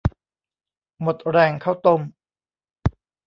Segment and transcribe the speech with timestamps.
[1.01, 2.01] หมดแรงข้าวต้ม